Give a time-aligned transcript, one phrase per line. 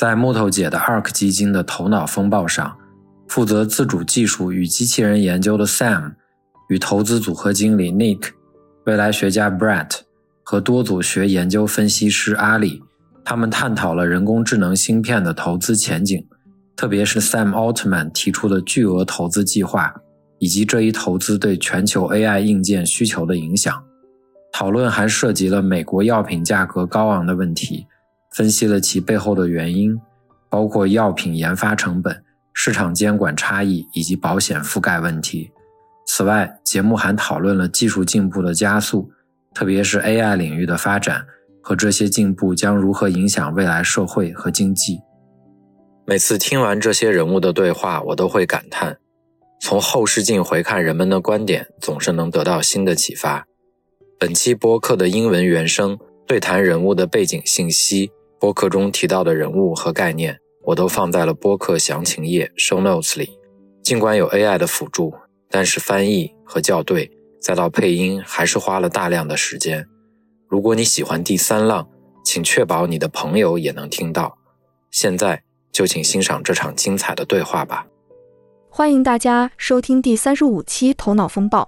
[0.00, 2.74] 在木头姐的 ARK 基金的头脑风暴上，
[3.28, 6.14] 负责自主技术与机器人研究的 Sam
[6.70, 8.30] 与投资组合经理 Nick、
[8.86, 9.90] 未来学家 Brett
[10.42, 12.82] 和多组学研究分析师阿里，
[13.22, 16.26] 他们探讨了人工智能芯片的投资前景，
[16.74, 19.94] 特别是 Sam Altman 提出的巨额投资计划，
[20.38, 23.84] 以及这一投资对全球 AI 硬件需求的影响。
[24.50, 27.86] 讨论还涉及了美国药品价格高昂的问题，
[28.30, 30.00] 分析了其背后的原因，
[30.48, 35.50] 包括药品研发成本、市场监管差异以及保险覆盖问题。
[36.06, 39.10] 此外，节目还讨论了技术进步的加速，
[39.54, 41.24] 特别是 AI 领域的发展
[41.62, 45.00] 和这些进步将如何影响未来社会和经济。
[46.06, 48.98] 每次听完这些人物的对话，我都会感叹：
[49.60, 53.44] 从后视镜回看人们的观点，总是能得到新的启发。
[54.18, 63.38] 本期播客的英文原声对谈人物的背景信息，播客中提到的人物和概念，我都放在了播客详情页 show notes 里。
[63.82, 65.12] 尽管有 AI 的辅助，
[65.50, 69.86] 但是翻译和校对，再到配音，还是花了大量的时间。
[70.48, 71.86] 如果你喜欢第三浪，
[72.24, 74.38] 请确保你的朋友也能听到。
[74.90, 77.86] 现在就请欣赏这场精彩的对话吧。
[78.70, 81.62] 欢迎大家收听第三十五期《头脑风暴》。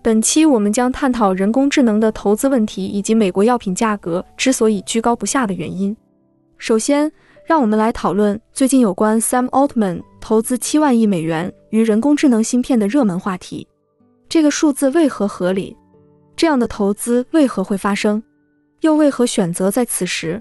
[0.00, 5.96] 本期我们将探讨人工智能的投资问题，以及美国药品价格之所以居高不下的原因。
[6.66, 7.12] 首先，
[7.44, 13.68] 让我们来讨论最近有关 Sam Altman 投资七万亿美元于人工智能芯片的热门话题。
[14.30, 15.76] 这个数字为何合理？
[16.34, 18.22] 这样的投资为何会发生？
[18.80, 20.40] 又为何选择在此时？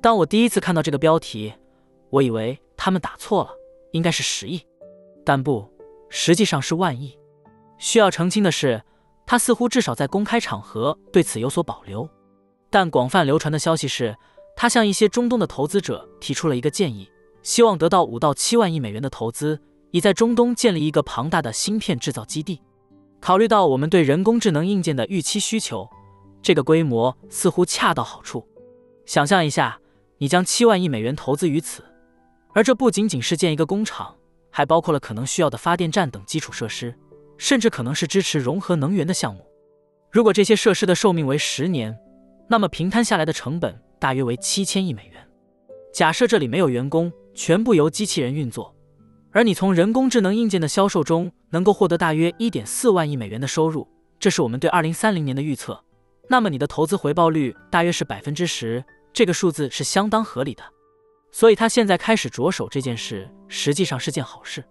[0.00, 1.54] 当我第一次看到这个标题，
[2.10, 3.50] 我以为他们打错了，
[3.92, 4.60] 应该是十亿，
[5.24, 5.64] 但不，
[6.08, 7.16] 实际上是万亿。
[7.78, 8.82] 需要澄清的是。
[9.24, 12.10] 他似乎至少在公开场合对此有所保留，
[12.68, 14.16] 但广泛流传的消息是，
[14.56, 17.08] 他向一些中东的投资者提出了一个建议，
[17.42, 22.60] 希望得到五到七万亿美元的投资，以在中东建立一个庞大的芯片制造基地。
[23.20, 25.88] 考虑到我们对人工智能硬件的预期需求，
[26.40, 28.46] 这个规模似乎恰到好处。
[29.06, 29.80] 想象一下，
[30.18, 31.84] 你将七万亿美元投资于此，
[32.54, 34.16] 而这不仅仅是建一个工厂，
[34.50, 36.94] 还包括了可能需要的发电站等基础设施。
[37.38, 39.44] 甚至可能是支持融合能源的项目。
[40.12, 41.98] 如果这些设施的寿命为十年，
[42.48, 45.28] 那么平摊下来的成本大约为七千亿美元。
[45.94, 48.74] 假设这里没有员工，全部由机器人运作，
[49.30, 53.86] 而你从人工智能硬件的销售中能够获得大约一点四万亿美元的收入，
[54.18, 55.80] 这是我们对二零三零年的预测。
[56.28, 60.64] 那么你的投资回报率大约是百分之十，这个数字是相当合理的。
[61.30, 64.64] 所以他现在开始着手这件事，实际上是件好事。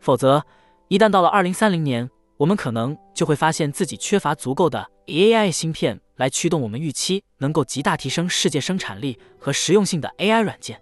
[0.00, 0.44] 否则。
[0.88, 10.80] 一旦到了二零三零年，我们可能就会发现自己缺乏足够的 AI 芯片来驱动我们预期能够极大提升世界生产力和实用性的 AI 软件。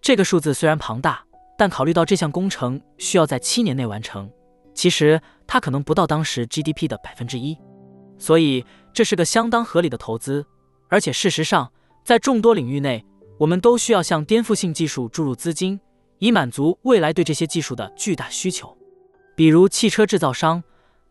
[0.00, 1.24] 这个数字虽然庞大，
[1.58, 4.30] 但考虑到这项工程需要在七年内完成，
[4.74, 7.58] 其实它可能不到当时 GDP 的百分之一，
[8.18, 10.46] 所以这是个相当合理的投资。
[10.88, 11.72] 而且事实上，
[12.04, 13.04] 在众多领域内，
[13.38, 15.80] 我们都需要向颠覆性技术注入资金，
[16.18, 18.76] 以满足未来对这些技术的巨大需求。
[19.34, 20.62] 比如汽车制造商，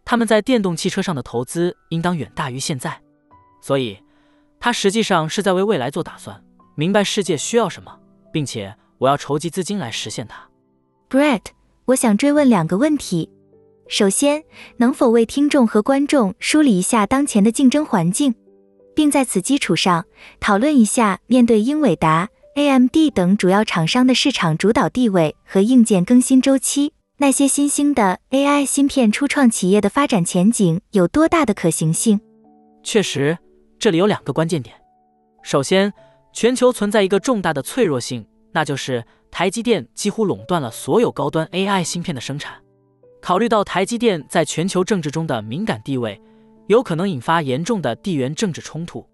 [0.06, 3.02] 他们在电动汽车上的投资应当远大于现在，
[3.62, 3.98] 所以，
[4.60, 6.44] 他实际上是在为未来做打算，
[6.76, 8.00] 明白世界需要什么，
[8.32, 10.48] 并且我要筹集资金来实现它。
[11.10, 11.42] Brett，
[11.86, 13.32] 我想追问两个问题。
[13.88, 14.44] 首先，
[14.78, 18.34] 能否为听众和观众梳理一下当前的竞争环境，
[18.96, 20.06] 并在此基础上
[20.40, 26.95] 讨论一下面对英伟达、AMD 等主要厂商的市场主导地位和硬件更新周期？
[27.18, 32.20] 那些新兴的 AI 芯片初创企业的发展前景有多大的可行性？
[32.84, 33.38] 确实，
[33.80, 34.76] 这里有两个关键点。
[35.42, 35.94] 首先，
[36.34, 39.02] 全球存在一个重大的脆弱性，那就是
[39.32, 42.62] 台积电几乎垄断了所有高端 AI 芯片的生产。
[43.22, 46.22] 考虑到台积电在全球政治中的敏感地位，
[46.68, 49.08] 有可能引发严重的地缘政治冲突，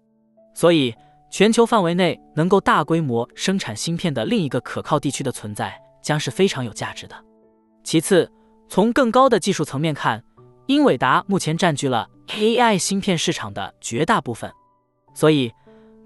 [0.54, 0.92] 所以
[1.30, 7.14] 全球范围内能够大规模生产芯片的另一个可靠地区的存在，将是非常有价值的。
[7.84, 8.30] 其次，
[8.68, 10.24] 从更高的技术层面看，
[10.66, 14.50] 英伟达目前占据了 AI 芯片市场的绝大部分，
[15.14, 15.52] 所以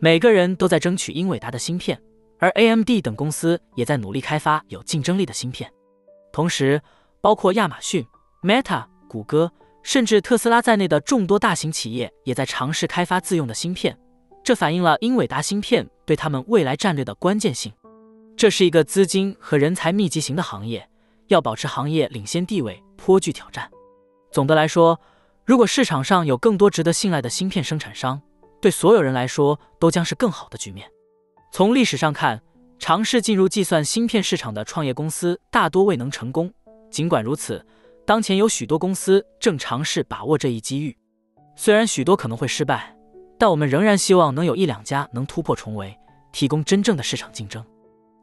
[0.00, 2.00] 每个人都在争取英伟达的芯片，
[2.38, 5.70] 而 AMD 等公司也在努力开发有竞争力的芯片。
[6.32, 6.80] 同时，
[7.20, 8.04] 包括亚马逊、
[8.42, 9.52] Meta、谷歌，
[9.82, 13.96] 甚至特斯拉在内的众多大型企业也在尝试开发自用的芯片。
[14.42, 17.72] 这反映了英伟达芯片对他们未来战略的关键性。
[18.36, 20.88] 这是一个资金和人才密集型的行业，
[21.28, 23.70] 要保持行业领先地位颇具挑战。
[24.30, 25.00] 总的来说，
[25.44, 28.20] 如果市场上有更多值得信赖的芯片生产商，
[28.60, 30.90] 对所有人来说都将是更好的局面。
[31.52, 32.42] 从历史上看，
[32.78, 36.52] 尝试进入计算芯片市场的创业公司大多未能成功。
[36.90, 37.64] 尽管如此，
[38.04, 40.96] 当前有许多公司正尝试把握这一机遇，
[41.56, 42.94] 虽然许多可能会失败。
[43.38, 45.94] 但我们仍然希望能有一两家能突破重围，
[46.32, 47.62] 提供真正的市场竞争。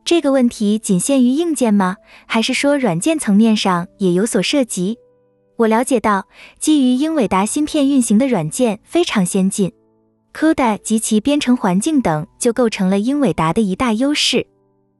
[0.05, 1.95] 这个问题仅限于硬件吗？
[2.25, 4.97] 还是说软件层面上也有所涉及？
[5.55, 6.27] 我了解到，
[6.59, 9.71] 基于英伟达芯片运行的软件非常先进
[10.33, 14.45] ，CUDA 及其编程环境等就构成了英伟达的一大优势。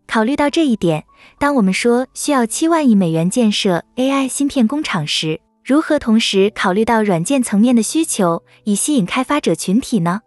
[0.08, 1.04] 考虑到这一点，
[1.40, 10.22] 当我们说需要七万亿美元建设 AI 芯片工厂时，如何同时考虑到软件层面的需求，以吸引开发者群体呢？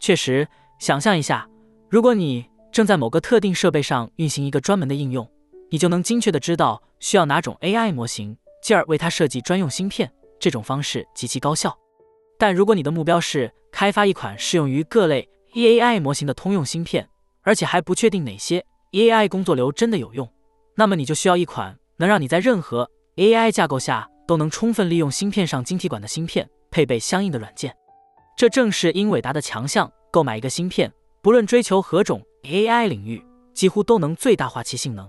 [0.00, 0.48] 确实，
[0.78, 1.46] 想象一下，
[1.90, 5.28] 如果你正在某个特定设备上运行一个专门的应用，
[5.70, 10.10] 你就能精确的知道需要哪种 AI 模型，进而为它设计专用芯片。
[10.38, 11.76] 这种方式极其高效。
[12.38, 17.08] 但如果你的目标是开发一款适用于各类 AI 模型的通用芯片，
[17.42, 20.28] 而且还不确定哪些 AI 工作流真的有用，
[20.76, 24.08] 那么你就需要一款能让你在任何 AI 架构下。
[24.28, 27.74] 都能充分利用芯片上晶体管的芯片，配备相应的软件，
[28.36, 29.90] 这正是英伟达的强项。
[30.10, 30.92] 购买一个芯片，
[31.22, 33.22] 不论追求何种 AI 领域，
[33.52, 35.06] 几乎都能最大化其性能。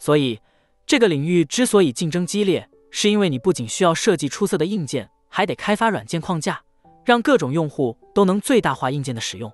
[0.00, 0.40] 所以，
[0.84, 6.62] 这个领域之所以竞争激烈，是因为你不仅需要设计出色的硬件，还得开发软件框架，
[7.04, 9.52] 让各种用户都能最大化硬件的使用。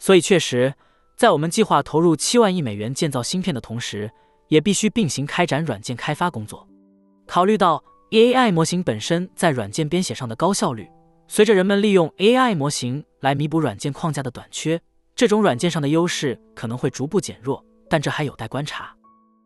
[0.00, 0.74] 所以，确实，
[1.16, 4.10] 在我们计划投入七万亿美元建造芯片的同时，
[4.48, 6.66] 也必须并行开展软件开发工作。
[7.26, 10.88] 考虑到 AI 模型本身在软件编写上的高效率，
[11.28, 14.80] 随着人们利用 AI 模型来弥补软件框架的短缺，
[15.18, 17.60] 这种软件上的优势可能会逐步减弱，
[17.90, 18.94] 但这还有待观察。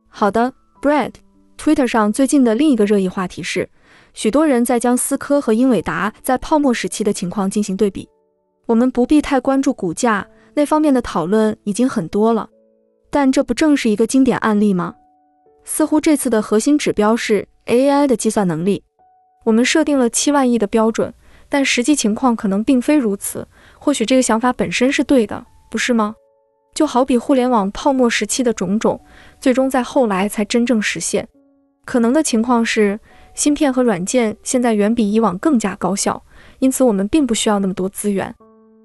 [0.07, 0.53] 好的
[0.83, 3.67] ，Brad，Twitter 上最近的另一个热议话题是，
[4.13, 8.07] 许多人在将思科和英伟达在泡沫时期的情况进行对比。
[8.67, 12.51] 我们不必太关注股价那方面的讨论已经很多了，
[13.09, 14.95] 但这不正是一个经典案例吗？
[15.65, 17.49] 似乎这次的核心指标是。
[17.65, 18.83] AI 的计算能力，
[19.47, 21.15] 我们设定了七万亿的标准，
[21.49, 23.47] 但实际情况可能并非如此。
[23.79, 26.15] 或许这个想法本身是对的，不是吗？
[26.75, 29.01] 就好比互联网泡沫时期的种种，
[29.41, 31.27] 最终在后来才真正实现。
[31.87, 33.01] 可能的情况是，
[33.33, 36.23] 芯片和软件现在远比以往更加高效，
[36.59, 38.35] 因此我们并不需要那么多资源。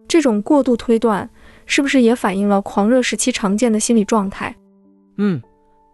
[0.07, 1.29] 这种过度推断，
[1.65, 4.55] 是不是也反映了狂热时期常见的心理状态？
[5.17, 5.41] 嗯，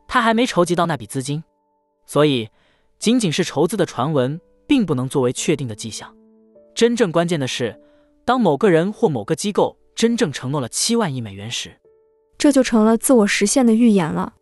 [0.08, 1.44] 他还没筹集到那笔资金，
[2.06, 2.50] 所以。
[3.00, 6.16] 仅仅是筹资的传闻，并不能作为确定的迹象。
[6.74, 7.78] 真正关键的是，
[8.24, 11.80] 当某个人或某个机构真正承诺了七万亿美元时，
[12.38, 14.34] 这就成了自我实现的预言了。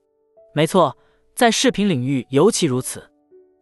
[0.54, 0.98] 没错，
[1.36, 3.12] 在视频领域尤其如此。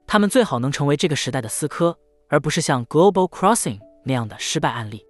[0.07, 5.05] 他们最好能成为这个时代的思科，而不是像 Global Crossing 那样的失败案例。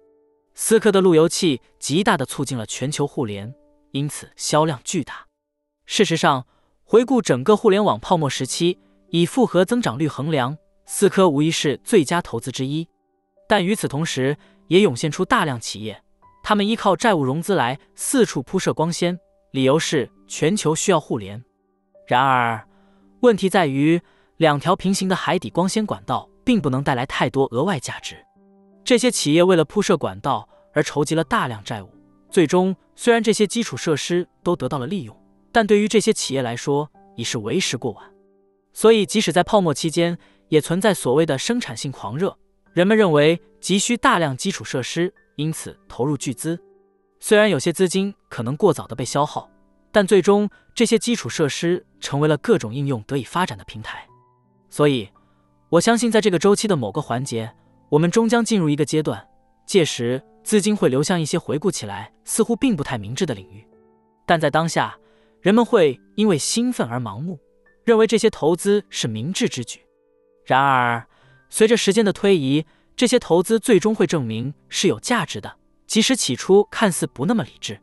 [0.54, 3.54] 思科的路由器极大地促进了全球互联，
[3.92, 5.26] 因此销量巨大。
[5.86, 6.46] 事实上，
[6.84, 8.78] 回顾整个互联网泡沫时期。
[9.12, 10.56] 以复合增长率衡量，
[10.86, 12.86] 思科无疑是最佳投资之一。
[13.48, 14.36] 但与此同时，
[14.68, 16.00] 也涌现出大量企业，
[16.42, 19.18] 他们依靠债务融资来四处铺设光纤，
[19.52, 21.42] 理由是全球需要互联。
[22.06, 22.66] 然而，
[23.20, 24.00] 问题在于
[24.38, 28.16] 两条平行的海底光纤管道并不能带来太多额外价值。
[28.82, 31.88] 这些企业为了铺设管道而筹集了大量债务，
[32.30, 35.16] 最终虽然这些基础设施都得到了利用，
[35.52, 38.04] 但对于这些企业来说已是为时过晚。
[38.72, 40.16] 所以，即使在泡沫期间，
[40.48, 42.36] 也存在所谓的生产性狂热。
[42.72, 46.60] 人们认为急需大量基础设施，因此投入巨资。
[47.18, 49.50] 虽然有些资金可能过早的被消耗，
[49.90, 54.06] 但最终这些基础设施成为了各种应用得以发展的平台。
[54.68, 55.08] 所以，
[55.70, 57.52] 我相信在这个周期的某个环节，
[57.88, 59.26] 我们终将进入一个阶段，
[59.66, 63.66] 届时资金会流向一些回顾起来似乎并不太明智的领域。
[64.26, 64.96] 但在当下，
[65.40, 67.38] 人们会因为兴奋而盲目。
[67.82, 69.80] 认为这些投资是明智之举，
[70.44, 71.04] 然而，
[71.48, 72.64] 随着时间的推移，
[73.00, 75.50] 这些投资最终会证明是有价值的，
[75.86, 77.80] 即使起初看似不那么理智。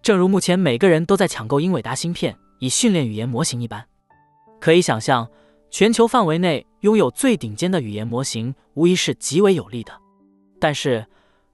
[0.00, 3.84] 正如目前每个人都在抢购英伟达芯片以训练语言模型一般，
[4.60, 5.28] 可以想象，
[5.68, 9.92] 全球范围内拥有最顶尖的语言模型无疑是极为有利的。
[10.60, 11.04] 但是，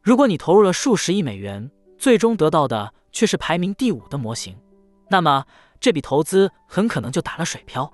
[0.03, 4.55] 如果你投入了数十亿美元，最终得到的却是排名第五的模型，
[5.09, 5.47] 那么
[5.81, 7.91] 这笔投资很可能就打了水漂。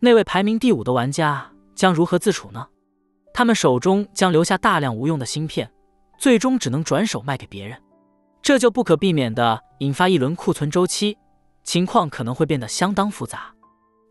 [0.00, 2.66] 那位排名第五的玩家将如何自处呢？
[3.34, 5.68] 他们手中将留下大量无用的芯片，
[6.16, 7.76] 最终只能转手卖给别人，
[8.40, 11.18] 这就不可避免地引发一轮库存周期，
[11.64, 13.52] 情况可能会变得相当复杂。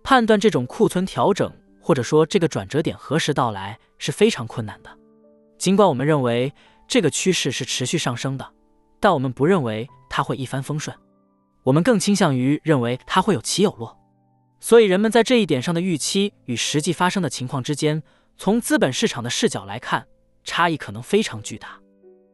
[0.04, 1.50] 判断这种库存调整，
[1.82, 4.90] 或者说这个转折点何时到来是非常困难的。
[5.58, 6.54] 尽管我们认为
[6.86, 8.46] 这个趋势是持续上升的，
[9.00, 10.94] 但我们不认为它会一帆风顺。
[11.64, 13.98] 我们更倾向于认为它会有起有落。
[14.60, 18.04] 所以，人们在这一点上的预期与实际发生的情况之间。
[18.38, 20.06] 从资本市场的视角来看，
[20.44, 21.80] 差异可能非常巨大。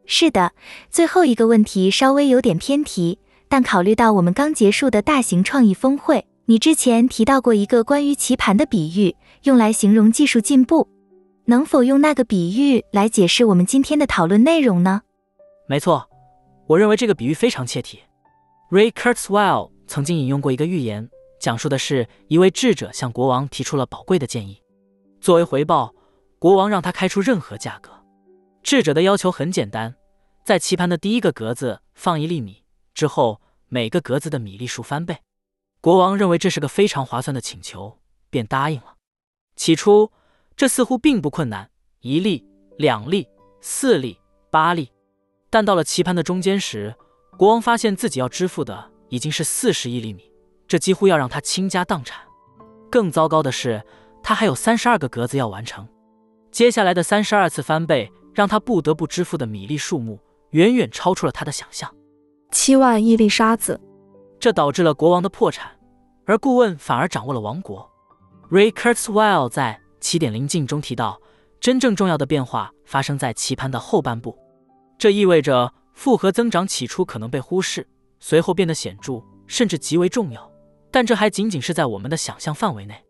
[0.05, 0.53] 是的，
[0.89, 10.89] 最后一个问题稍微有点偏题，但考虑到我们刚结束的大型创意峰会，你之前提到过一个关于棋盘的比喻，用来形容技术进步，
[11.45, 15.03] 能否用那个比喻来解释我们今天的讨论内容呢？
[15.67, 16.09] 没错，
[16.65, 17.99] 我认为这个比喻非常切题。
[18.71, 21.07] Ray Kurzweil 曾经引用过一个寓言，
[21.39, 24.59] 讲述的是一位智者向国王提出了宝贵的建议。
[25.21, 25.93] 作为回报，
[26.39, 27.91] 国王让他开出任何价格。
[28.63, 29.95] 智者的要求很简单，
[30.45, 35.17] 在棋盘的第一个格子放一粒米，之后每个格子的米粒数翻倍。
[35.81, 37.99] 国王认为这是个非常划算的请求，
[38.29, 38.95] 便答应了。
[39.57, 40.11] 起初，
[40.55, 42.45] 这似乎并不困难，一粒、
[42.77, 43.27] 两粒、
[43.59, 44.17] 四粒、
[44.49, 44.89] 八粒。
[45.49, 46.95] 但到了棋盘的中间时，
[47.37, 50.31] 国王发现自己要支付的已经是四十亿粒米，
[50.65, 52.25] 这几乎要让他倾家荡产。
[52.89, 53.83] 更糟糕的是。
[54.21, 55.87] 他还有三十二个格子要完成，
[56.51, 60.19] 接下来的三十二次翻倍让他不得不支付的米粒数目
[60.51, 61.93] 远远超出了他的想象，
[62.51, 63.79] 七万亿粒沙子，
[64.39, 65.71] 这导致了国王的破产，
[66.25, 67.89] 而顾问反而掌握了王国。
[68.49, 71.19] Ray Kurzweil 在《起点临近》中提到，
[71.59, 74.37] 真正重要的变化发生在棋盘的后半部，
[74.97, 77.87] 这意味着复合增长起初可能被忽视，
[78.19, 80.51] 随后变得显著，甚至极为重要，
[80.89, 83.03] 但这还仅仅是在我们的想象范围内。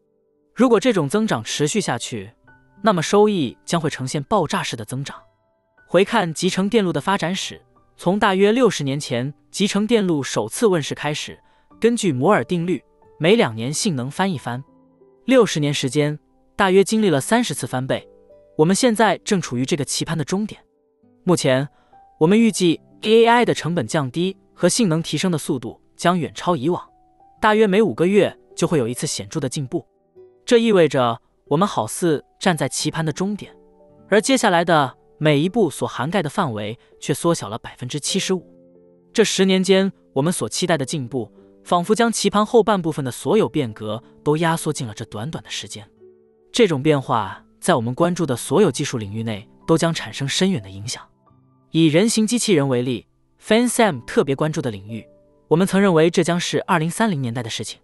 [0.59, 2.29] 如果这种增长持续下去，
[2.81, 5.15] 那么收益将会呈现爆炸式的增长。
[5.87, 7.61] 回看集成电路的发展史，
[7.95, 11.39] 从大约六十年前集成电路首次问世开始，
[11.79, 12.83] 根据摩尔定律，
[13.17, 14.61] 每两年性能翻一番。
[15.23, 16.19] 六十年时间，
[16.57, 18.05] 大约经历了三十次翻倍。
[18.57, 20.61] 我们现在正处于这个棋盘的终点。
[21.23, 21.69] 目前，
[22.19, 26.85] 我们预计 AI 的成本降低和性能提升的速度将远超以往，
[27.39, 29.87] 大约每五个月就会有一次显著的进步。
[30.50, 33.56] 这意味着我们好似站在棋盘的终点，
[34.10, 38.44] 而接下来的每一步所涵盖的范围却缩小了百分之七十五。
[39.13, 41.32] 这十年间，我们所期待的进步，
[41.63, 45.88] 仿佛将棋盘后半部分的所有变革都压缩进了这短短的时间。
[46.51, 51.08] 这种变化在我们关注的所有技术领域内都将产生深远的影响。
[51.70, 53.06] 以人形机器人为例
[53.39, 55.06] ，Fan Sam 特别关注的领域，
[55.48, 57.79] 我们曾认为这将是二零三零年代的事情，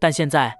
[0.00, 0.56] 但现在。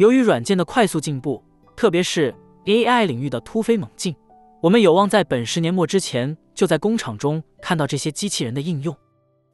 [0.00, 1.44] 由于软件的快速进步，
[1.76, 4.16] 特别是 AI 领域的突飞猛进，
[4.62, 8.96] 我们有望在本十年末之前就在工厂中看到这些机器人的应用。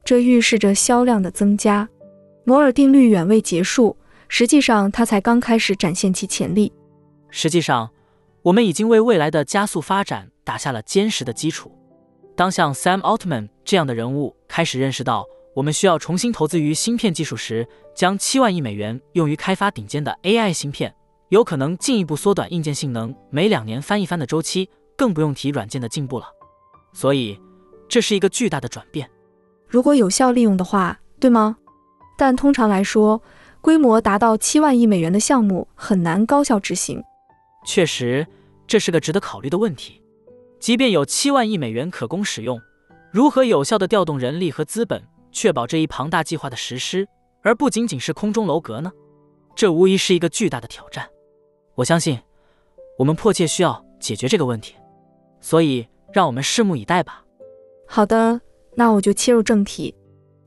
[0.05, 1.88] 这预示着销量的增加。
[2.45, 3.97] 摩尔定律远未结束，
[4.29, 6.73] 实际上它才刚开始展现其潜力。
[7.29, 7.91] 实际上，
[8.43, 11.73] 我们已经为未来的加速发展打下了坚实的基础。
[12.37, 15.26] 当像 Sam Altman 这样的人物开始认识到。
[15.56, 20.94] 我们需要重新投资于芯片技术时，将七万亿美元用于开发顶尖的 AI 芯片，
[21.30, 26.26] 有可能进一步缩短硬件性能每两年翻一番的周期，更不用提软件的进步了。
[26.92, 27.40] 所以，
[27.88, 29.10] 这是一个巨大的转变。
[29.66, 31.56] 如果有效利用的话，对吗？
[32.18, 33.22] 但通常来说，
[33.62, 37.02] 规模达到七万亿美元的项目很难高效执行。
[37.64, 38.26] 确实，
[38.66, 40.02] 这是个值得考虑的问题。
[40.60, 42.60] 即便有七万亿美元可供使用，
[43.10, 45.02] 如何有效地调动人力和资本？
[45.37, 47.07] 确保这一庞大计划的实施，
[47.43, 48.90] 而不仅仅是空中楼阁呢？
[49.55, 51.07] 这无疑是一个巨大的挑战。
[51.75, 52.19] 我相信，
[52.99, 54.75] 我们迫切需要解决这个问题。
[55.43, 57.23] 所以，让我们拭目以待吧。
[57.87, 58.40] 好的，
[58.76, 59.95] 那我就切入正题。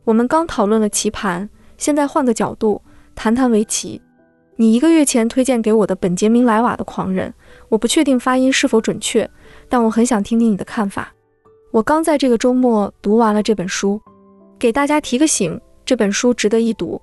[0.06, 2.82] 我们刚讨论了棋盘，现在换个角度
[3.14, 4.02] 谈谈围棋。
[4.56, 7.30] 你一个月前推荐给我的本杰明·莱瓦的《狂人》，
[7.70, 9.30] 我不确定发音是否准确，
[9.70, 11.14] 但我很想听听你的看法。
[11.70, 14.02] 我刚在这个周末读完了这本书。
[14.60, 17.02] 给大家提个醒，这本书值得一读。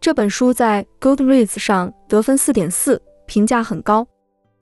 [0.00, 4.04] 这本书在 Goodreads 上得分四点四，评价很高。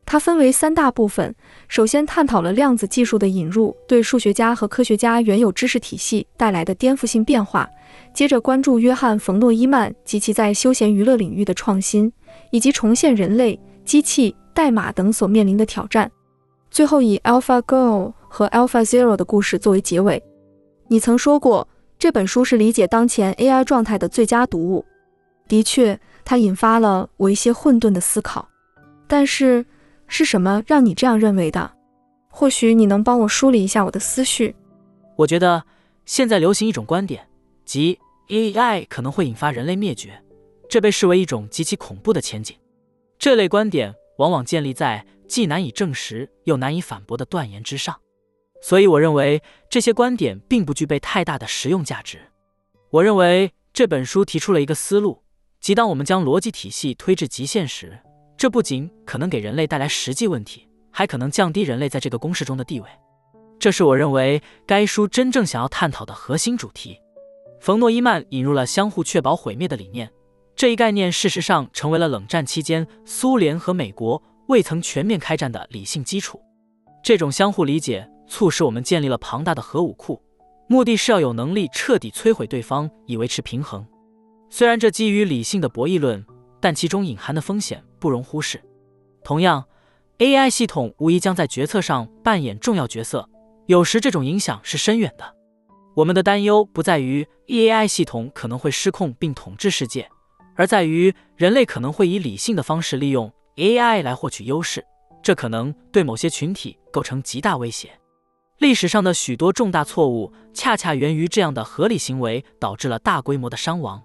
[0.05, 1.35] 它分为三大部分，
[1.67, 7.67] 首先探讨了量子技术的引入对数学家和科学家原有知识体系带来的颠覆性变化，
[8.13, 12.13] 接着关注约翰·冯诺依曼及其在休闲娱乐领域的创新，
[12.51, 16.11] 以及重现人类、机器、代码等所面临的挑战，
[16.71, 20.23] 最后以 AlphaGo 和 AlphaZero 的故事作为结尾。
[20.89, 21.67] 你曾说过。
[21.99, 24.85] 这本书是理解当前 AI 状态的最佳读物。
[25.49, 28.49] 的确，它引发了我一些混沌的思考。
[29.07, 29.65] 但是，
[30.07, 31.73] 是什么让你这样认为的？
[32.29, 34.55] 或许你能帮我梳理一下我的思绪。
[35.17, 35.65] 我觉得
[36.05, 37.27] 现在流行一种观点，
[37.65, 37.99] 即
[38.29, 40.23] AI 可能会引发人类灭绝，
[40.69, 42.55] 这被视为一种极其恐怖的前景。
[43.19, 47.97] 这类观点往往建立在既难以证实又难以反驳的断言之上，
[48.61, 52.19] 所以我认为这些观点并不具备太大的实用价值。
[52.91, 55.23] 我认为这本书提出了一个思路，
[55.61, 57.99] 即当我们将逻辑体系推至极限时，
[58.37, 60.69] 这不仅可能给人类带来实际问题。
[60.91, 62.89] 还可能降低人类在这个公式中的地位，
[63.59, 66.99] 这是我认为该书真正想要探讨的核心主题。
[67.61, 70.11] 冯诺依曼引入了相互确保毁灭的理念，
[70.55, 76.41] 这一概念事实上成为了冷战期间苏联和美国未曾全面开战的理性基础。
[77.05, 80.21] 这种相互理解促使我们建立了庞大的核武库，
[80.69, 83.87] 目的是要有能力彻底摧毁对方以维持平衡。
[84.51, 86.25] 虽然这基于理性的博弈论，
[86.61, 88.63] 但其中隐含的风险不容忽视。
[89.23, 89.65] 同样。
[90.19, 93.29] AI 系统无疑将在决策上扮演重要角色，
[93.67, 95.35] 有时这种影响是深远的。
[95.95, 100.09] 我们的担忧不在于 AI 系统可能会失控并统治世界，
[100.55, 104.83] 而在于人类可能会以理性的方式利用 AI 来获取优势，
[105.23, 107.91] 这可能对某些群体构成极大威胁。
[108.59, 114.03] 历史上的许多重大错误恰恰源于这样的合理行为导致了大规模的伤亡。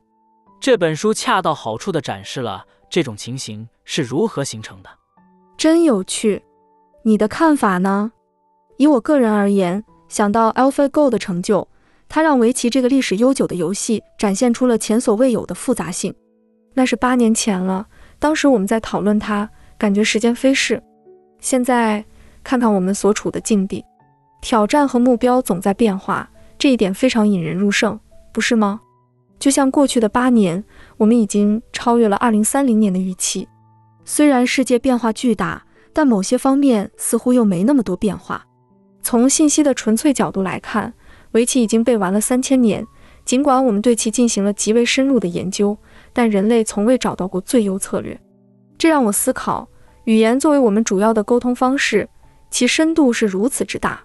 [0.60, 4.90] 这本书恰到好处地展示了这种情形是如何形成的。
[5.58, 6.44] 真有趣，
[7.04, 8.12] 你的看法呢？
[8.78, 11.68] 以我个人而言，想到 AlphaGo 的成就，
[12.10, 16.14] 它让围棋这个历史悠久的游戏展现出了前所未有的复杂性。
[16.74, 17.88] 那是八年前了，
[18.20, 20.82] 当时我们在讨论它，感觉时间飞逝。
[21.40, 22.04] 现在
[22.44, 23.84] 看看我们所处的境地，
[24.42, 28.00] 挑战和目标总在变化，这一点非常引人入胜，
[28.34, 28.82] 不是吗？
[29.40, 30.64] 就像过去的八年，
[30.98, 33.48] 我们已经超越了2030年的预期。
[34.04, 38.46] 虽然世界变化巨大，但某些方面似乎又没那么多变化。
[39.02, 40.94] 从信息的纯粹角度来看，
[41.32, 42.86] 围棋已经被玩了三千年。
[43.24, 45.78] 尽管我们对其进行了极为深入的研究，
[46.12, 48.20] 但人类从未找到过最优策略。
[48.78, 49.68] 这让我思考：
[50.06, 52.10] 语言作为我们主要的沟通方式，
[52.50, 54.04] 其深度是如此之大。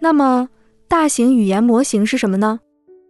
[0.00, 0.48] 那么，
[0.88, 2.60] 大型语言模型是什么呢？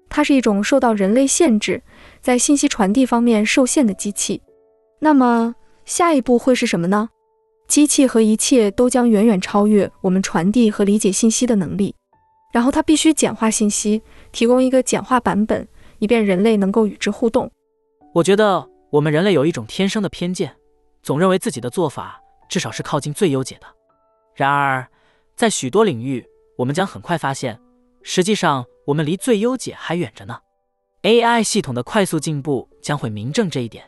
[0.08, 1.82] 它是一种受到人类限制，
[2.20, 4.40] 在信息传递方面受限的机器。
[5.00, 7.10] 那么，下一步会是什么呢？
[7.68, 11.94] 机器和一切都将远远超越我们传递和理解信息的能力，
[12.52, 15.66] 然后它必须简化信息，提供一个简化版本，
[15.98, 17.50] 以便人类能够与之互动。
[18.14, 20.54] 我觉得我们人类有一种天生的偏见，
[21.02, 23.66] 总认为自己的做法至少是靠近最优解的。
[24.36, 24.86] 然而，
[25.34, 26.24] 在许多领域，
[26.56, 27.60] 我们将很快发现，
[28.02, 30.40] 实际上我们离最优解还远着呢。
[31.02, 33.84] AI 系统的快速进步将会明证这一点。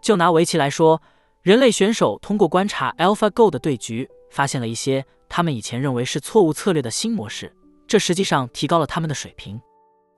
[0.00, 1.00] 就拿围棋来说。
[1.42, 7.54] 人类选手通过观察 AlphaGo 的对局，发现了一些他们以前认为是错误策略的新模式，
[7.86, 9.60] 这实际上提高了他们的水平。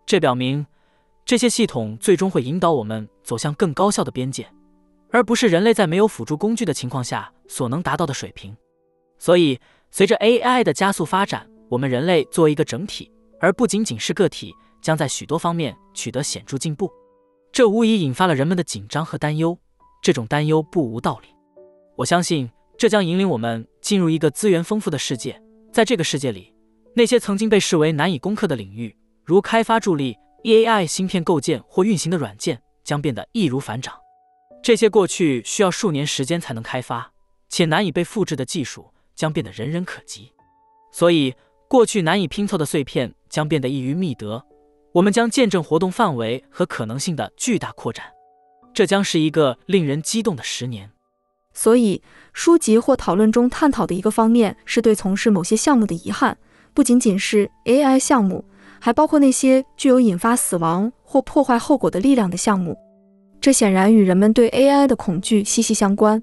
[0.07, 0.65] 这表明，
[1.27, 4.49] 这些系统最终会引导我们走向更高效的边界，
[5.11, 8.57] 而不是人类在没有辅助工具的情况下所能达到的水平。
[9.19, 16.91] 所以，随着 AI 的加速发展，我们人类作为一个整体，而不仅仅是个体，将在许多方面取得显著进步。
[17.53, 19.59] 这无疑引发了人们的紧张和担忧。
[20.01, 21.29] 这种担忧不无道理，
[21.97, 25.43] 我相信这将引领我们进入一个资源丰富的世界。
[25.73, 26.55] 在这个世界里，
[26.95, 33.95] 那些曾经被视为难以攻克的领域，如开发助力、AI 芯片构建或运行的软件，将变得易如反掌。
[34.63, 37.13] 这些过去需要数年时间才能开发
[37.49, 40.33] 且难以被复制的技术，将变得人人可及。
[40.93, 41.35] 所以，
[41.69, 44.43] 过去难以拼凑的碎片将变得易于觅得。
[44.93, 48.07] 我们将见证活动范围和可能性的巨大扩展。
[48.73, 50.91] 这将是一个令人激动的十年。
[51.53, 52.03] 所以，
[52.33, 56.39] 书籍或讨论中探讨的一个方面是对从事某些项目的遗憾，
[56.73, 58.45] 不仅仅是 AI 项目，
[58.81, 62.77] 还包括那些具有引发死亡或破坏后果的力量的项目。
[63.41, 66.23] 这显然与人们对 AI 的恐惧息息相关。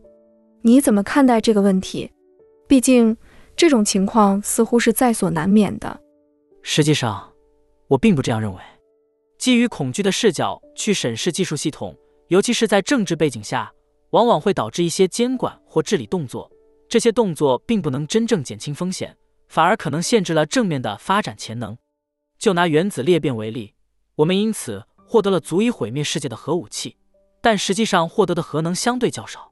[0.63, 2.09] 你怎么看待这个问题？
[2.67, 3.15] 毕竟，
[3.55, 6.01] 这种情况似乎是在所难免的。
[6.61, 7.31] 实际上，
[7.87, 8.61] 我并不这样认为。
[9.37, 11.95] 基于恐惧的视角去审视技术系统。
[12.29, 13.71] 尤其是在政治背景下，
[14.09, 16.51] 往往会导致一些监管或治理动作。
[16.89, 19.15] 这些动作并不能真正减轻风险，
[19.47, 21.77] 反而可能限制了正面的发展潜能。
[22.39, 23.75] 就拿原子裂变为例，
[24.15, 26.97] 我们因此获得了足以毁灭世界的核武器，
[27.41, 29.51] 但实际上获得的核能相对较少。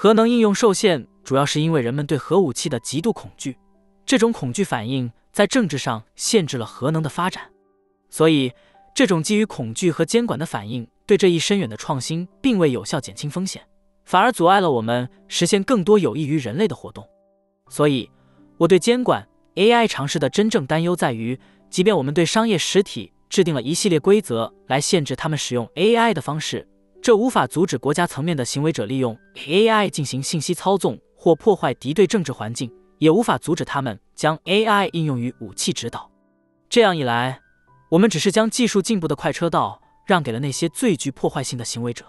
[0.00, 3.58] 核能应用受限，主要是因为人们对核武器的极度恐惧。
[4.06, 7.50] 这种恐惧反应在政治上限制了核能的发展。
[8.08, 8.52] 所以，
[8.94, 10.86] 这种基于恐惧和监管的反应。
[11.04, 13.60] 对这一深远的创新并未有效减轻风险，
[14.04, 17.04] 反而阻碍了我们实现更多有益于人类的活动。
[17.68, 18.08] 所以，
[18.56, 26.68] 我对监管 AI 尝试的真正担忧在于，即便我们对商业实体制定了一系列规则来限制他们使用 AI 的方式，
[27.00, 36.10] 这无法阻止国家层面的行为者利用 AI 进行信息操纵或破坏敌对政治环境，也无法阻止他们将 AI 应用于武器指导。
[36.68, 37.40] 这样一来，
[37.90, 42.04] 我们只是将技术进步的快车道让给了那些最具破坏性的行为者。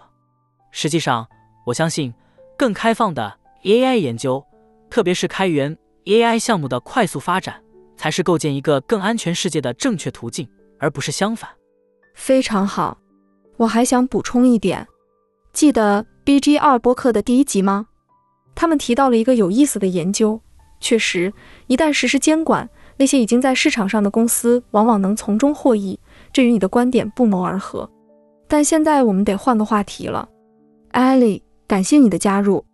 [0.70, 1.26] 实际上，
[1.66, 2.12] 我相信
[2.58, 4.44] 更开放的 AI 研究。
[4.90, 7.62] 特别是开源 AI 项目的快速发展，
[7.96, 10.48] 才是构建一个更安全世界的正确途径，
[10.80, 11.48] 而不是相反。
[12.12, 12.98] 非常好，
[13.60, 14.88] 我还想补充一点，
[15.52, 17.88] 记得 BG 二播客的第一集吗？
[18.54, 20.40] 他们提到了一个有意思的研究。
[20.80, 21.30] 确实，
[21.66, 26.00] 一旦实施监管，那些已经在市场上的公司往往能从中获益，
[26.32, 27.86] 这与你的观点不谋而合。
[28.48, 30.26] 但现在我们得换个话题了。
[30.92, 32.64] 艾莉，感谢你的加入。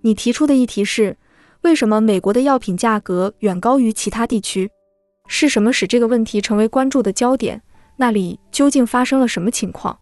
[0.00, 1.18] 你提出的议题是。
[1.60, 4.70] 为什么美国的药品价格远高于其他地区？
[5.28, 7.60] 是什么使这个问题成为关注的焦点？
[7.98, 9.99] 那里究竟发生了什么情况？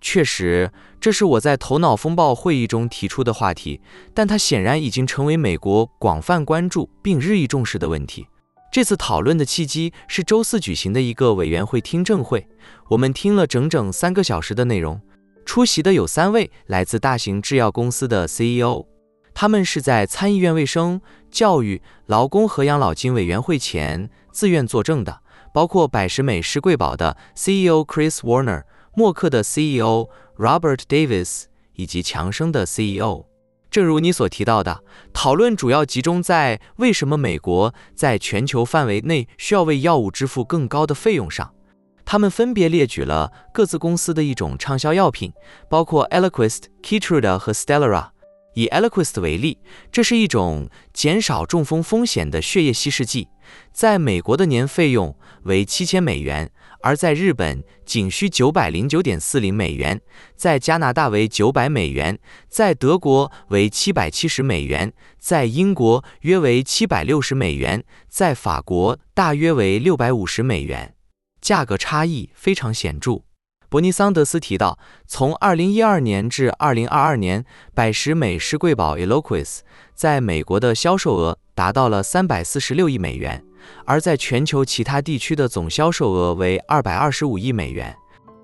[0.00, 3.80] 确实，这是我在头脑风暴会议中提出的话题，
[4.14, 8.26] 但它显然已经成为美国广泛关注并日益重视的问题。
[8.72, 12.46] 这次讨论的契机是周四举行的一个委员会听证会，
[12.88, 15.00] 我们听了整整三个小时的内容，
[15.44, 18.86] 出席的有三位来自大型制药公司的 CEO。
[19.34, 25.20] 他们是在参议院卫生、教育、劳工和养老金委员会前自愿作证的，
[25.52, 28.62] 包括百时美施贵宝的 CEO Chris Warner、
[29.00, 33.24] 默克的 CEO Robert Davis 以及强生的 CEO。
[33.70, 34.84] 正如你所提到的，
[35.14, 41.54] 讨论主要集中在为什么美国在全球范围内需要为药物支付更高的费用上。
[42.04, 45.32] 他们分别列举了各自公司的一种畅销药品，
[45.70, 48.10] 包括 Eliquis、Keytruda 和 Stelara。
[48.52, 49.56] 以 Eliquis 为例，
[49.90, 53.28] 这是一种减少中风风险的血液稀释剂，
[53.72, 56.50] 在美国的年费用为七千美元，
[56.82, 60.00] 而在日本仅需九百零九点四零美元，
[60.34, 70.94] 在加拿大为九百美元，在德国为七百七十美元，在英国约为七百六十美元，在法国大约为六百五十美元，
[71.40, 73.22] 价格差异非常显著。
[73.68, 79.60] 伯尼桑德斯提到，从2012年至2022年，百时美施贵宝 Eloquis
[79.94, 83.44] 在美国的销售额达到了346亿美元，
[83.84, 87.94] 而在全球其他地区的总销售额为225亿美元。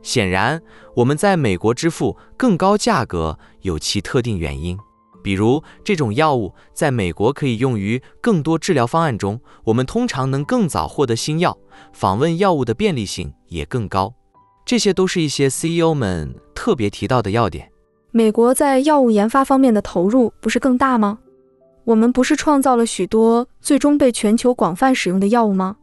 [0.02, 0.62] 显然，
[0.94, 4.79] 我们在美国支付更高价格有其特定原因，
[5.22, 11.59] 比如这种药物在美国可以用于更多治疗方案中，我们通常能更早获得新药，
[11.92, 14.14] 访问药物的便利性也更高。
[14.64, 17.72] 这些都是一些 CEO 们特别提到的要点。
[18.12, 21.18] 美国在药物研发方面的投入不是更大吗？
[21.87, 25.77] 我们不是创造了许多最终被全球广泛使用的药物吗？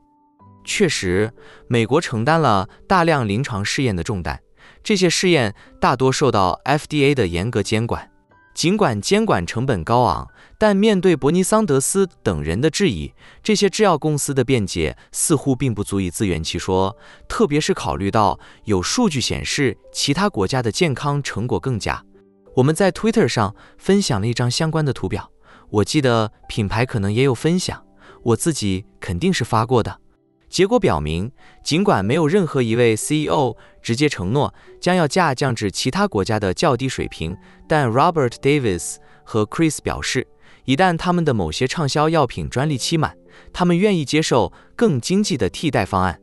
[0.66, 1.32] 确实，
[1.68, 4.42] 美国承担了大量临床试验的重担，
[4.84, 8.10] 这些试验大多受到 FDA 的严格监管。
[8.54, 10.28] 尽管监管成本高昂，
[10.60, 16.96] 但面对伯尼桑德斯等人的质疑，这些制药公司的辩解似乎并不足以自圆其说。
[17.30, 22.04] 特别是考虑到有数据显示其他国家的健康成果更佳。
[22.56, 25.32] 我们在 Twitter 上分享了一张相关的图表，
[25.74, 27.84] 我记得品牌可能也有分享，
[28.22, 30.00] 我自己肯定是发过的。
[30.48, 31.32] 结果表明，
[31.64, 37.36] 尽管没有任何一位 CEO 直接承诺将要价降至其他国家的较低水平，
[37.68, 40.28] 但 Robert Davis 和 Chris 表示，
[40.66, 43.18] 一旦他们的某些畅销药品专利期满，
[43.52, 46.20] 他们愿意接受更经济的替代方案。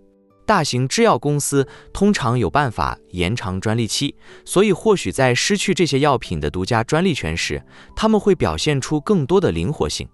[0.51, 7.63] 大型制药公司通常有办法延长专利期，所以或许在失去这些药品的独家专利权时，
[7.95, 10.09] 他们会表现出更多的灵活性。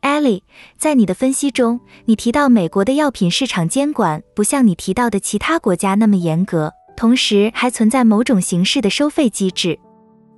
[0.00, 0.40] Ellie，
[0.78, 9.78] 在你的分析中，你提到美国的药品市场监管不像你提到的其他国家那么严格，同时还存在某种形式的收费机制，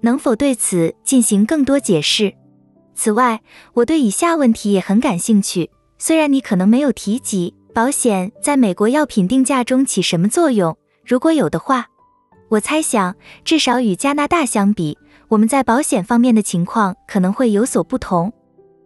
[0.00, 2.34] 能否对此进行更多解释？
[2.92, 3.40] 此外，
[3.74, 11.88] 我对以下问题也很感兴趣，虽然你可能没有提及保险在美国药品定价中起什么作用，如果有的话，
[12.48, 18.32] 我猜想至少与加拿大相比，我们在保险方面的情况可能会有所不同。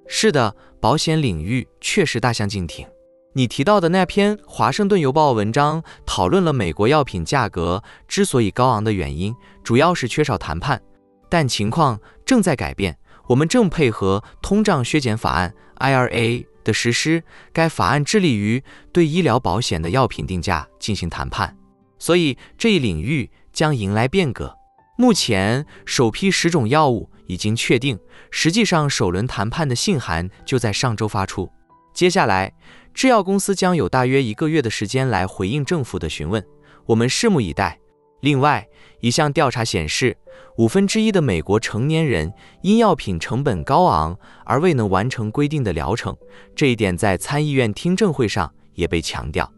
[0.07, 0.57] 是的。
[0.81, 2.87] 保险领域确实大相径庭。
[3.35, 10.81] 你提到的那篇《华盛顿邮报》文章讨论了美国药品价格之所以高昂的原因，主要是缺少谈判。
[11.29, 12.97] 但情况正在改变，
[13.27, 17.25] 我们正配合通胀削减法案 （IRA） 的实施。
[17.53, 21.57] 该法案致力于对医疗保险的药品定价进行谈判，
[21.99, 24.55] 所以这一领域将迎来变革。
[24.99, 27.99] 目前首批十种药物已经确定，
[28.31, 31.51] 实际上首轮谈判的信函就在上周发出。
[31.95, 32.53] 接下来，
[32.93, 36.45] 制药公司将有大约一个月的时间来回应政府的询问，
[36.87, 37.79] 我们拭目以待。
[38.21, 38.67] 另外，
[39.01, 40.17] 一项调查显示，
[40.57, 46.17] 五分之一的美国成年人因药品成本高昂而未能完成规定的疗程，
[46.57, 49.51] 这一点在参议院听证会上也被强调。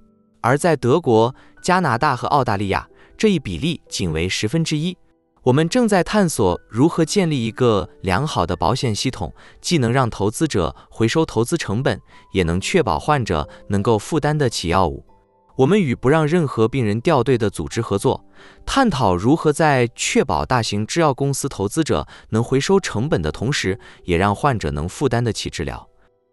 [0.43, 4.97] 而在德国、加拿大和澳大利亚，这一比例仅为十分之一。
[5.43, 11.99] 我们正在探索如何建立一个良好的保险系统，既能让投资者回收投资成本，
[12.33, 15.03] 也能确保患者能够负担得起药物。
[15.61, 18.25] 我们与不让任何病人掉队的组织合作，
[18.64, 25.87] 探讨如何在确保大型制药公司投资者能回收成本的同时，也让患者能负担得起治疗。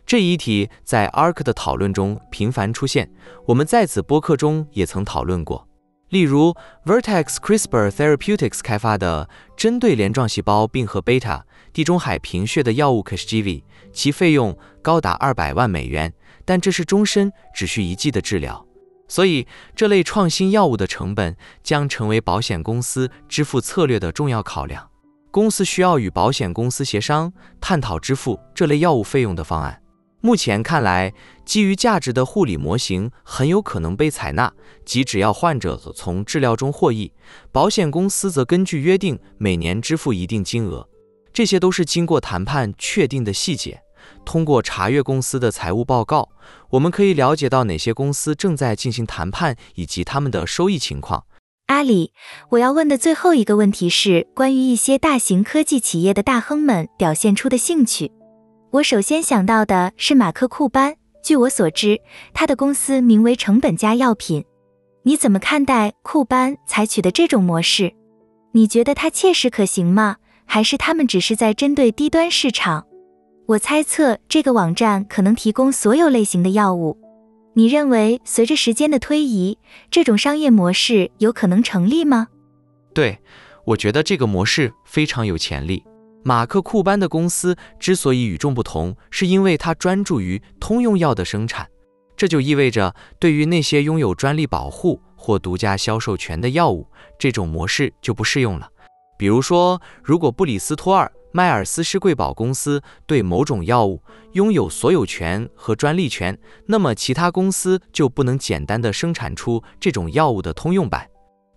[0.05, 3.11] 这一议题在 ARK 的讨论中频繁出现，
[3.47, 5.67] 我们在此播客中也曾讨论过。
[6.07, 16.13] 例如，Vertex CRISPR Therapeutics 开发的针对镰状细胞并和贝塔地中海贫血的药物 Casgevy，其费用高达二百万美元，
[16.45, 18.65] 但这是终身只需一剂的治疗。
[19.07, 24.89] 所以，这类创新药物的成本将成为保险公司支付策略的重要考量。
[25.31, 29.81] 公司需要与保险公司协商，探讨支付这类药物费用的方案。
[30.19, 31.13] 目前看来，
[31.45, 34.51] 基于价值的护理模型很有可能被采纳，
[34.83, 37.13] 即只要患者从治疗中获益，
[37.51, 40.89] 保险公司则根据约定每年支付一定金额。
[41.31, 43.79] 这些都是经过谈判确定的细节。
[44.25, 46.29] 通过查阅公司的财务报告，
[46.71, 51.25] 我们可以了解到哪些公司正在进行谈判以及他们的收益情况。
[51.67, 52.13] 阿里，
[52.51, 58.11] 我要问的最后一个问题是关于一些大型科技企业的大亨们表现出的兴趣。
[58.71, 60.95] 我首先想到的是马克·库班。
[61.21, 61.99] 据我所知，
[62.33, 64.45] 他的公司名为成本加药品。
[65.03, 67.93] 你怎么看待库班采取的这种模式？
[68.53, 70.15] 你觉得它切实可行吗？
[70.45, 72.86] 还是他们只是在针对低端市场？
[73.47, 76.97] 我猜测这个网站可能提供所有类型的药物。
[77.53, 79.57] 你认为随着时间的推移，
[79.89, 82.27] 这种商业模式有可能成立吗？
[82.93, 83.19] 对，
[83.63, 85.81] 我觉得这个模式非常有潜力。
[86.25, 91.65] 马克库班的公司之所以与众不同，是因为它专注于通用药的生产。
[92.17, 96.85] 这就意味着，对于那些拥有专利保护或独家销售权的药物，
[97.17, 98.69] 这种模式就不适用了。
[99.17, 111.07] 比如说，如果布里斯托尔迈尔斯施贵宝公司对某种药物拥有所有权和专利权，那么其他公司就不能简单的生产出这种药物的通用版。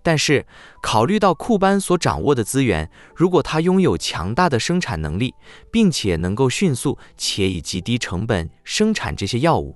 [0.02, 0.44] 但是，
[0.82, 5.32] 考虑到库班所掌握的资源，如果他拥有强大的生产能力，
[5.72, 9.74] 并且能够迅速且以极低成本生产这些药物，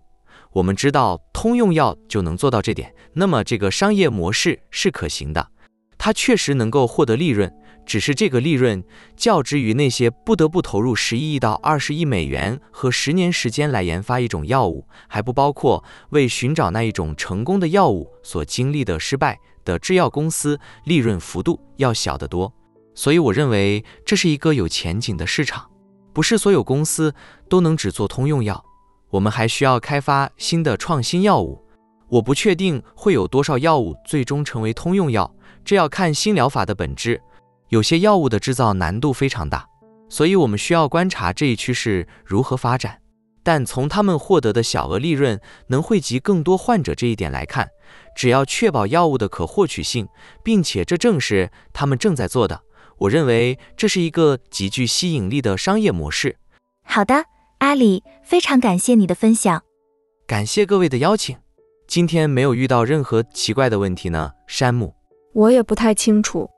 [0.53, 5.49] 我们知道通用药就能做到这点，那么这个商业模式是可行的。
[5.97, 7.51] 它确实能够获得利润，
[7.87, 8.83] 只是这个利润
[9.17, 19.39] 较之于那些不得不投入十一亿到二十亿美元和十年时间来研发一种药物，还不包括为寻找那一种成功的药物所经历的失败。
[19.65, 22.53] 的制药公司利润幅度要小得多，
[22.95, 25.67] 所以我认为这是一个有前景的市场。
[26.13, 27.15] 不是所有公司
[27.49, 28.63] 都能只做通用药，
[29.09, 31.65] 我们还需要开发新的创新药物。
[32.11, 37.19] 我不确定会有多少药物最终成为通用药，这要看新疗法的本质。
[37.75, 39.67] 有些药物的制造难度非常大，
[40.09, 43.01] 所以我们需要观察这一趋势如何发展。
[43.43, 47.69] 但从他们获得的小额利润能惠及更多患者这一点来看，
[48.15, 50.07] 只要确保药物的可获取性，
[50.45, 52.63] 并且这正是他们正在做的，
[52.99, 56.37] 我认为这是一个极具吸引力的商业模式。
[56.85, 57.25] 好的，
[57.59, 59.65] 阿里，非常感谢你的分享，
[60.29, 61.37] 感谢各位的邀请。
[61.89, 64.95] 今天没有遇到任何奇怪的问题呢，山姆。
[65.35, 66.49] 我也不太清楚，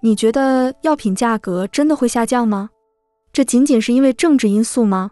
[0.00, 2.70] 你觉得药品价格真的会下降吗？
[3.32, 5.10] 这仅仅是因为政治因素吗？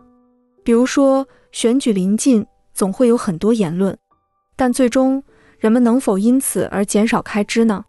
[0.62, 3.98] 比如说，选举临近，总会有很多言论，
[4.54, 5.22] 但最终
[5.58, 7.84] 人们能否因此而减少开支呢？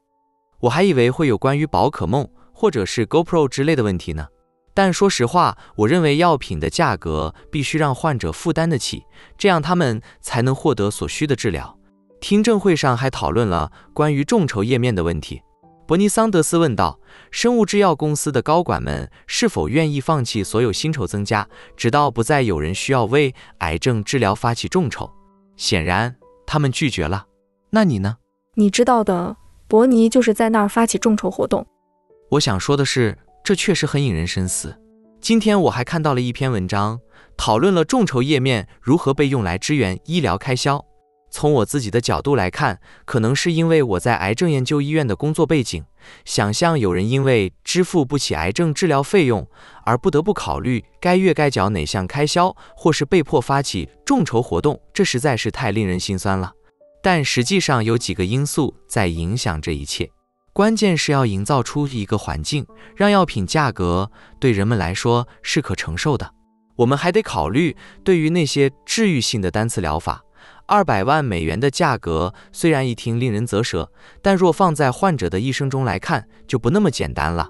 [0.61, 4.27] 我还以为会有关于宝可梦或者是 GoPro 之类的问题呢。
[4.73, 9.03] 但说实话，我认为药品的价格必须让患者负担得起，
[9.37, 11.77] 这样他们才能获得所需的治疗。
[12.19, 15.41] 听证会上还讨论了关于众筹页面的问题。
[15.87, 16.99] 伯尼桑德斯问道
[17.31, 21.47] ：“生物制药公司的高管们是否愿意放弃所有薪酬增加，
[21.77, 25.09] 直到不再有人需要为癌症治疗发起众筹？”
[25.55, 26.13] 显然，
[26.45, 27.25] 他们拒绝了。
[27.69, 28.17] 那你呢？
[28.55, 29.37] 你知道的，
[29.69, 31.65] 伯尼就是在那儿发起众筹活动。
[32.31, 34.77] 我想说的是，这确实很引人深思。
[35.21, 36.99] 今天我还看到了一篇文章，
[37.37, 40.83] 讨论了众筹页面如何被用来支援医疗开销。
[41.29, 45.83] 从我自己的角度来看，可能是因为我在癌症研究医院的工作背景，
[46.25, 49.45] 想象有人因为支付不起癌症治疗费用
[49.83, 56.51] 而不得不考虑该月该缴哪项开销，或是被迫发起众筹活动，这实在是太令人心酸了。
[57.03, 60.09] 但实际上有几个因素在影响这一切，
[60.53, 64.09] 关键是要营造出一个环境，让药品价格
[64.39, 66.33] 对人们来说是可承受的。
[66.77, 70.21] 我们还得考虑，对于那些治愈性的单次疗法。
[70.67, 73.89] 二百万美元的价格虽然一听令人啧舌，
[74.21, 77.49] 但若放在患者的一生中来看，就不那么简单了。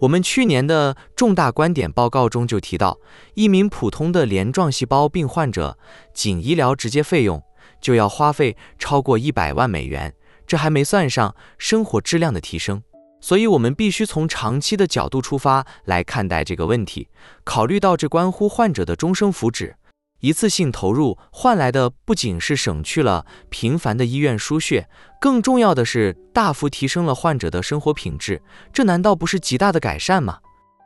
[0.00, 2.98] 我们去年的重大观点报告中就提到，
[3.34, 5.76] 一名普通的镰状细胞病患者，
[6.12, 7.42] 仅医疗直接费用
[7.80, 10.14] 就要花费超过一百万美元，
[10.46, 12.82] 这还没算上生活质量的提升。
[13.20, 17.08] 所以，我们必须从长期的角度出发来看待这个问题，
[17.42, 19.74] 考虑到这关乎患者的终生福祉。
[20.20, 24.88] 一次性投入换来的不仅是省去了频繁的医院输血，
[25.20, 28.42] 更重要的是大幅提升了患者的生活品质。
[28.72, 30.38] 这难道不是极大的改善吗？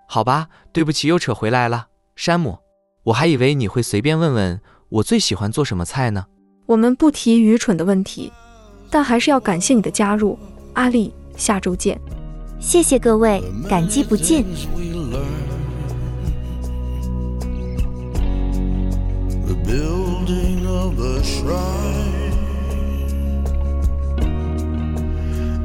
[0.09, 2.59] 好吧，对不起，又扯回来了，山姆。
[3.05, 6.27] 我还以为你会随便问问我最喜欢做什么菜呢。
[6.67, 8.33] 我们不提愚蠢的问题，
[8.91, 10.39] 但还是要感谢你的加入，
[10.75, 11.13] 阿丽。
[11.35, 11.99] 下周见。
[12.61, 14.45] 谢谢各位，感激不尽。
[19.55, 22.33] Building of a shrine.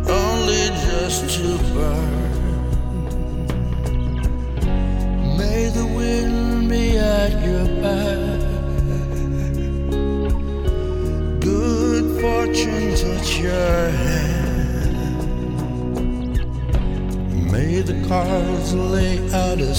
[0.07, 2.27] Only just to burn.
[5.37, 8.39] May the wind be at your back.
[11.39, 14.97] Good fortune touch your hand.
[17.51, 19.75] May the cards lay out a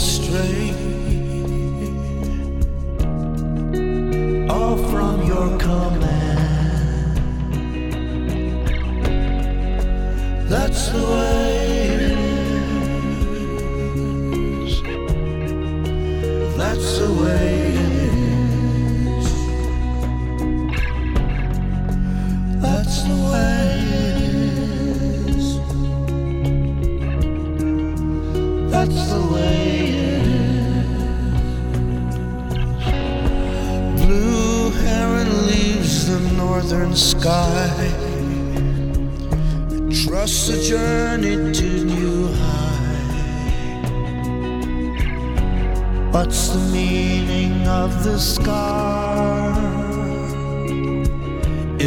[5.57, 5.98] Come.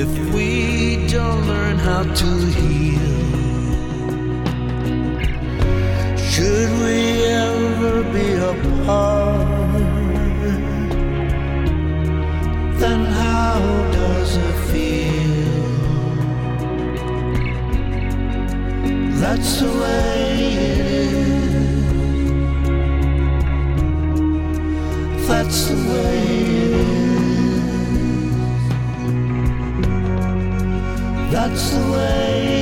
[0.04, 0.50] If we
[1.08, 3.12] don't learn how to heal,
[6.18, 6.98] should we
[7.46, 9.82] ever be apart?
[12.82, 13.60] Then how
[13.98, 15.66] does it feel?
[19.22, 20.30] That's the way
[20.72, 20.80] it
[21.52, 21.78] is.
[25.28, 26.11] That's the way
[31.42, 32.61] that's the way.